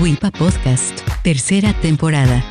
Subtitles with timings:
[0.00, 2.42] WIPA Podcast, tercera temporada.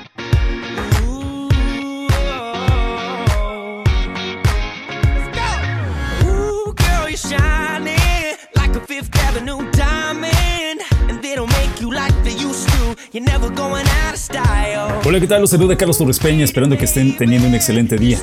[15.04, 15.42] Hola, ¿qué tal?
[15.42, 18.18] Los saluda Carlos Torres Peña, esperando que estén teniendo un excelente día.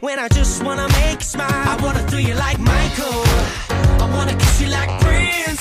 [0.00, 1.48] When I just wanna make you smile.
[1.50, 3.24] I wanna do you like Michael.
[4.00, 5.60] I wanna kiss you like Prince.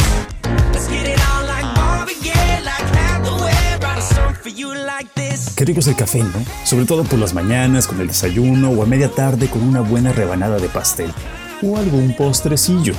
[0.72, 3.80] Let's get it on like Marvin Gaye, like Hathaway.
[3.82, 5.56] Write a song for you like this.
[5.56, 6.46] Qué rico es el café, ¿no?
[6.66, 10.12] Sobre todo por las mañanas, con el desayuno o a media tarde con una buena
[10.12, 11.14] rebanada de pastel
[11.62, 12.94] o algún postrecillo.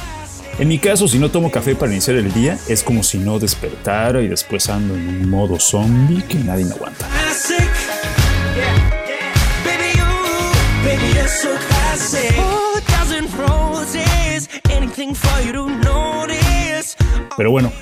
[0.59, 3.41] En mi caso, si no tomo café para iniciar el día, es como si no
[3.41, 7.09] despertara y después ando en un modo zombie que nadie me aguanta.
[10.85, 12.33] Baby, you're so classic.
[12.39, 14.49] A dozen roses.
[14.71, 16.97] Anything for you to notice.
[17.37, 17.73] Pero bueno,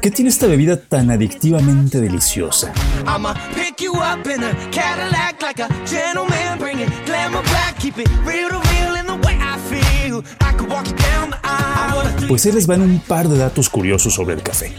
[0.00, 2.72] ¿qué tiene esta bebida tan adictivamente deliciosa?
[3.06, 6.58] I'ma pick you up in a Cadillac like a gentleman.
[6.58, 7.78] Bring it glamour back.
[7.78, 10.24] Keep it real to real in the way I feel.
[10.40, 12.28] I could walk you down the aisle.
[12.28, 14.74] Pues ahí les van un par de datos curiosos sobre el café.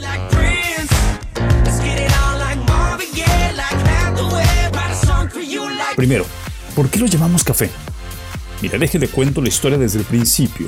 [5.96, 6.26] Primero,
[6.80, 7.70] ¿por qué lo llamamos café?
[8.62, 10.66] Mira, déjenle cuento la historia desde el principio.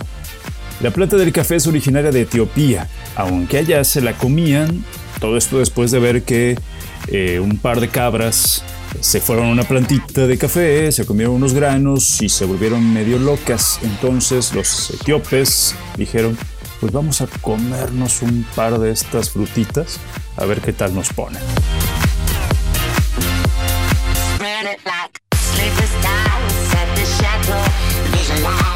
[0.81, 4.83] La planta del café es originaria de Etiopía, aunque allá se la comían,
[5.21, 6.59] todo esto después de ver que
[7.07, 8.61] eh, un par de cabras
[8.99, 13.17] se fueron a una plantita de café, se comieron unos granos y se volvieron medio
[13.17, 13.79] locas.
[13.81, 16.37] Entonces los etíopes dijeron,
[16.81, 19.97] pues vamos a comernos un par de estas frutitas
[20.35, 21.41] a ver qué tal nos ponen.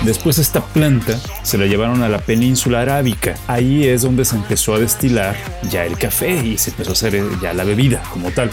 [0.05, 3.33] Después esta planta se la llevaron a la península arábica.
[3.47, 5.35] Ahí es donde se empezó a destilar
[5.71, 8.51] ya el café y se empezó a hacer ya la bebida como tal.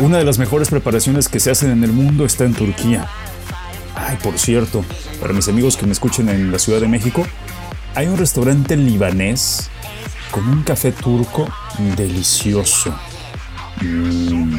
[0.00, 3.06] Una de las mejores preparaciones que se hacen en el mundo está en Turquía.
[3.94, 4.84] Ay, por cierto,
[5.20, 7.24] para mis amigos que me escuchen en la Ciudad de México,
[7.94, 9.70] hay un restaurante libanés
[10.32, 11.48] con un café turco
[11.96, 12.92] delicioso.
[13.80, 14.58] Mmm,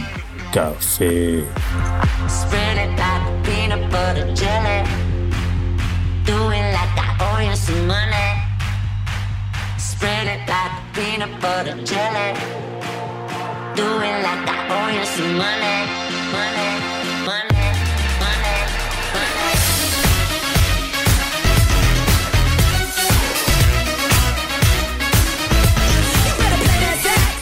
[0.53, 1.43] café.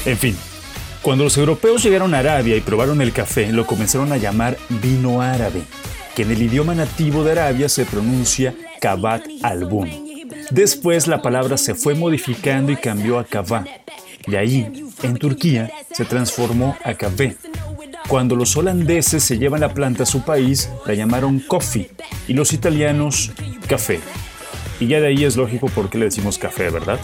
[0.05, 0.37] En fin,
[1.01, 5.21] cuando los europeos llegaron a Arabia y probaron el café, lo comenzaron a llamar vino
[5.21, 5.63] árabe,
[6.15, 9.89] que en el idioma nativo de Arabia se pronuncia kabat albun.
[10.51, 13.65] Después la palabra se fue modificando y cambió a kava.
[14.25, 17.37] Y ahí, en Turquía, se transformó a café.
[18.07, 21.91] Cuando los holandeses se llevan la planta a su país, la llamaron coffee
[22.27, 23.31] y los italianos
[23.67, 23.99] café.
[24.79, 26.99] Y ya de ahí es lógico por qué le decimos café, ¿verdad?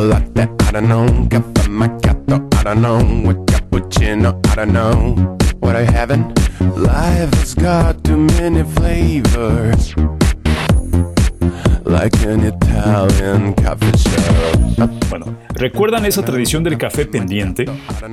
[0.00, 0.28] Like.
[0.38, 1.06] chocolate, I don't know.
[1.28, 2.98] Caffè macchiato, I don't know.
[3.26, 5.36] With cappuccino, I don't know.
[5.60, 6.34] What I having?
[6.76, 9.94] Life has got too many flavors.
[15.08, 17.64] Bueno, ¿recuerdan esa tradición del café pendiente?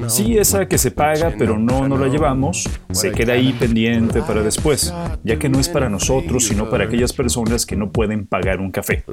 [0.07, 4.41] Sí, esa que se paga, pero no nos la llevamos, se queda ahí pendiente para
[4.41, 4.93] después,
[5.23, 8.71] ya que no es para nosotros, sino para aquellas personas que no pueden pagar un
[8.71, 9.03] café.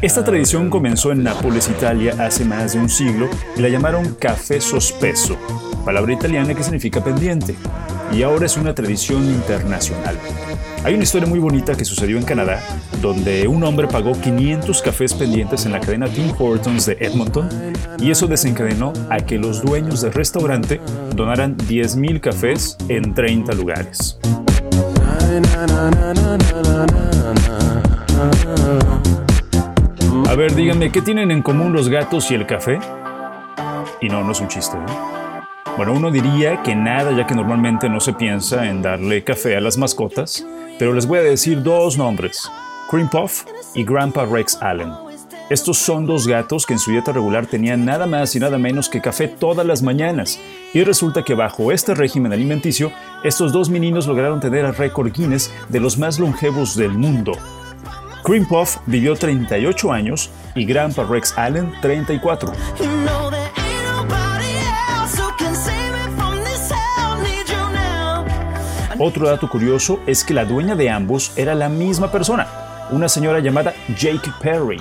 [0.00, 4.60] Esta tradición comenzó en Nápoles, Italia, hace más de un siglo y la llamaron café
[4.62, 5.36] sospeso,
[5.84, 7.54] palabra italiana que significa pendiente,
[8.12, 10.18] y ahora es una tradición internacional.
[10.84, 12.60] Hay una historia muy bonita que sucedió en Canadá,
[13.00, 17.48] donde un hombre pagó 500 cafés pendientes en la cadena Tim Hortons de Edmonton,
[17.98, 20.82] y eso desencadenó a que los dueños del restaurante
[21.16, 24.18] donaran 10.000 cafés en 30 lugares.
[30.28, 32.78] A ver, díganme, ¿qué tienen en común los gatos y el café?
[34.02, 35.23] Y no, no es un chiste, ¿no?
[35.76, 39.60] Bueno, uno diría que nada, ya que normalmente no se piensa en darle café a
[39.60, 40.46] las mascotas,
[40.78, 42.48] pero les voy a decir dos nombres,
[42.88, 43.42] Cream Puff
[43.74, 44.92] y Grandpa Rex Allen.
[45.50, 48.88] Estos son dos gatos que en su dieta regular tenían nada más y nada menos
[48.88, 50.38] que café todas las mañanas,
[50.72, 52.92] y resulta que bajo este régimen alimenticio,
[53.24, 57.32] estos dos meninos lograron tener el récord Guinness de los más longevos del mundo.
[58.22, 62.52] Cream Puff vivió 38 años y Grandpa Rex Allen 34.
[68.98, 72.46] Otro dato curioso es que la dueña de ambos era la misma persona,
[72.90, 74.78] una señora llamada Jake Perry.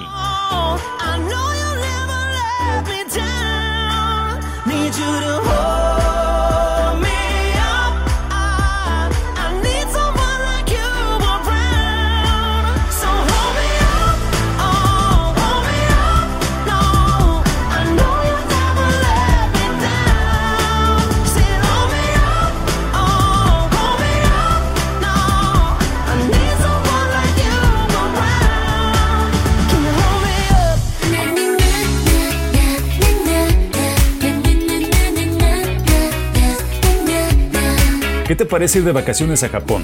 [38.26, 39.84] ¿Qué te parece ir de vacaciones a Japón?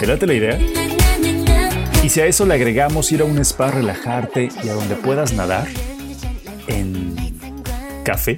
[0.00, 0.58] ¿Te late la idea?
[2.02, 5.32] Y si a eso le agregamos ir a un spa, relajarte y a donde puedas
[5.32, 5.66] nadar
[6.66, 7.16] en
[8.04, 8.36] café,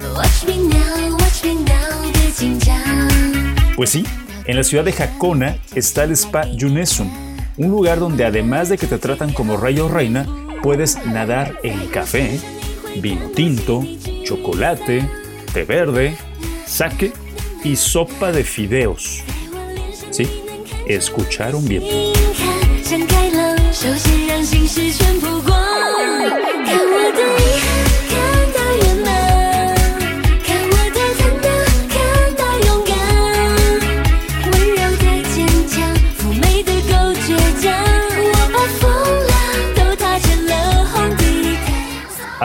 [3.75, 4.05] pues sí,
[4.45, 7.11] en la ciudad de Hakona está el spa Yunesun,
[7.57, 10.25] un lugar donde además de que te tratan como rey o reina,
[10.63, 12.39] puedes nadar en café,
[13.01, 13.85] vino tinto,
[14.23, 15.05] chocolate,
[15.53, 16.15] té verde,
[16.65, 17.11] sake
[17.63, 19.23] y sopa de fideos.
[20.09, 20.27] Sí,
[20.87, 21.83] escucharon bien.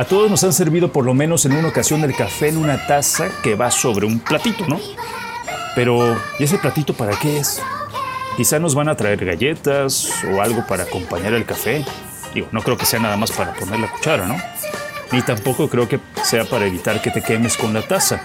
[0.08, 3.28] Todos nos han servido por lo menos en una ocasión el café en una taza
[3.42, 4.80] que va sobre un platito, ¿no?
[5.74, 7.60] Pero, ¿y ese platito para qué es?
[8.36, 11.84] Quizá nos van a traer galletas o algo para acompañar el café.
[12.34, 14.36] Digo, no creo que sea nada más para poner la cuchara, ¿no?
[15.12, 18.22] Ni tampoco creo que sea para evitar que te quemes con la taza.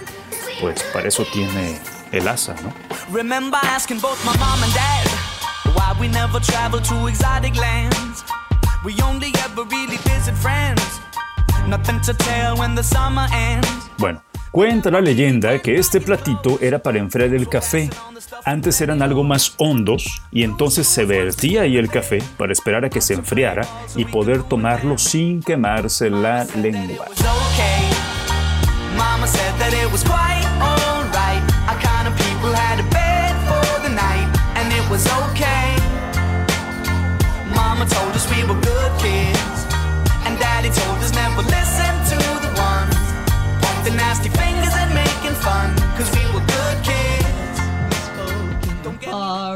[0.60, 1.78] Pues para eso tiene
[2.12, 2.72] el asa, ¿no?
[8.84, 11.00] We only ever really visit friends.
[13.98, 17.90] Bueno, cuenta la leyenda que este platito era para enfriar el café.
[18.44, 22.90] Antes eran algo más hondos y entonces se vertía ahí el café para esperar a
[22.90, 23.66] que se enfriara
[23.96, 27.06] y poder tomarlo sin quemarse la lengua.
[37.54, 39.66] Mama told us we were good kids,
[40.24, 41.11] and Daddy told us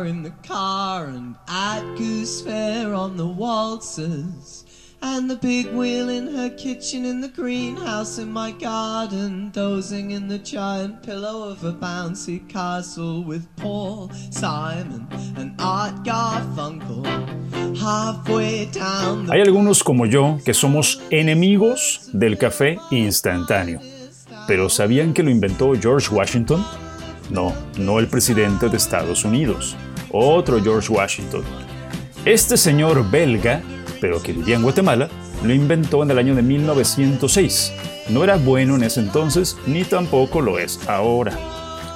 [0.06, 4.64] in the car and at Goose Fair on the waltzes.
[5.03, 10.26] And the big wheel in her kitchen in the greenhouse in my garden, dozing in
[10.29, 15.06] the giant pillow of a bouncy castle with Paul Simon
[15.37, 17.05] and Art Garfunkel.
[17.76, 23.81] Halfway down the Hay algunos como yo que somos enemigos del café instantáneo.
[24.47, 26.64] Pero ¿sabían que lo inventó George Washington?
[27.31, 29.76] No, no el presidente de Estados Unidos.
[30.11, 31.43] Otro George Washington.
[32.25, 33.62] Este señor belga,
[34.00, 35.08] pero que vivía en Guatemala,
[35.44, 37.73] lo inventó en el año de 1906.
[38.09, 41.38] No era bueno en ese entonces, ni tampoco lo es ahora.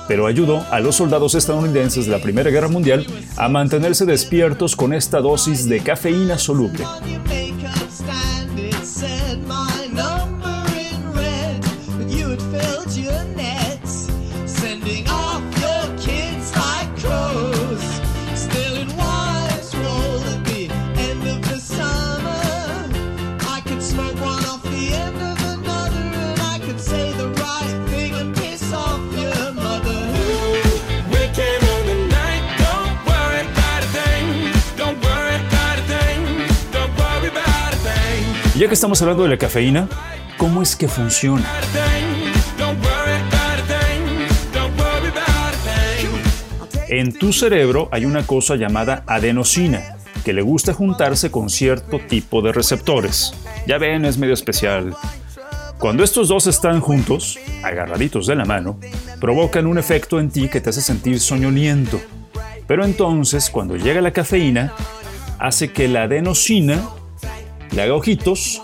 [0.09, 3.07] Pero ayudó a los soldados estadounidenses de la Primera Guerra Mundial
[3.37, 6.85] a mantenerse despiertos con esta dosis de cafeína soluble.
[38.61, 39.89] Ya que estamos hablando de la cafeína,
[40.37, 41.47] ¿cómo es que funciona?
[46.91, 52.43] En tu cerebro hay una cosa llamada adenosina, que le gusta juntarse con cierto tipo
[52.43, 53.33] de receptores.
[53.67, 54.95] Ya ven, es medio especial.
[55.79, 58.79] Cuando estos dos están juntos, agarraditos de la mano,
[59.23, 61.99] provocan un efecto en ti que te hace sentir soñoliento.
[62.67, 64.75] Pero entonces, cuando llega la cafeína,
[65.39, 66.83] hace que la adenosina
[67.73, 68.63] le haga ojitos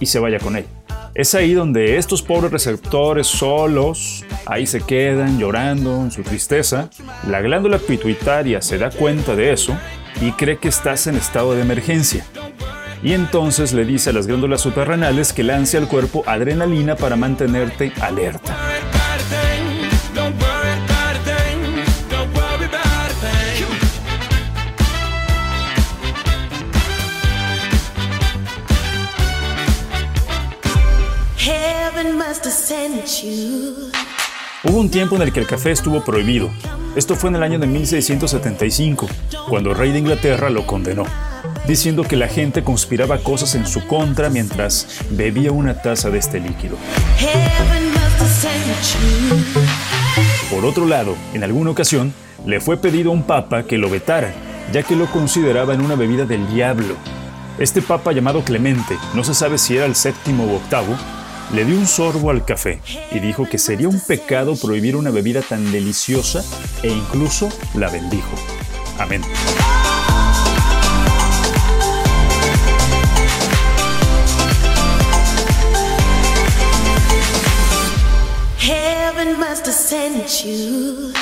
[0.00, 0.66] y se vaya con él.
[1.14, 6.90] Es ahí donde estos pobres receptores solos, ahí se quedan llorando en su tristeza.
[7.28, 9.76] La glándula pituitaria se da cuenta de eso
[10.20, 12.26] y cree que estás en estado de emergencia.
[13.04, 17.92] Y entonces le dice a las glándulas suprarrenales que lance al cuerpo adrenalina para mantenerte
[18.00, 18.56] alerta.
[34.64, 36.50] Hubo un tiempo en el que el café estuvo prohibido.
[36.96, 39.08] Esto fue en el año de 1675,
[39.48, 41.04] cuando el rey de Inglaterra lo condenó,
[41.66, 46.40] diciendo que la gente conspiraba cosas en su contra mientras bebía una taza de este
[46.40, 46.76] líquido.
[50.50, 52.14] Por otro lado, en alguna ocasión,
[52.46, 54.32] le fue pedido a un papa que lo vetara,
[54.72, 56.96] ya que lo consideraba en una bebida del diablo.
[57.58, 60.96] Este papa llamado Clemente, no se sabe si era el séptimo u octavo,
[61.52, 62.80] le dio un sorbo al café
[63.12, 66.44] y dijo que sería un pecado prohibir una bebida tan deliciosa
[66.82, 68.34] e incluso la bendijo.
[68.98, 69.22] Amén.
[78.58, 81.12] Heaven must you.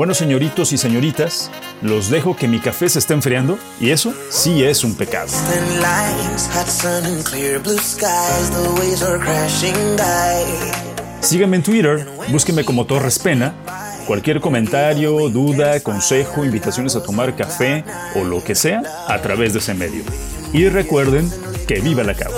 [0.00, 1.50] Bueno, señoritos y señoritas,
[1.82, 5.28] los dejo que mi café se está enfriando y eso sí es un pecado.
[11.20, 13.52] Síganme en Twitter, búsquenme como Torres Pena.
[14.06, 19.58] Cualquier comentario, duda, consejo, invitaciones a tomar café o lo que sea a través de
[19.58, 20.02] ese medio.
[20.54, 21.30] Y recuerden
[21.68, 22.34] que viva la cava.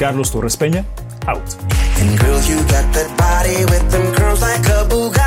[0.00, 0.84] Carlos Torres Peña,
[1.28, 1.65] out.
[1.98, 5.25] And girl, you got that body with them curls like a Bugatti.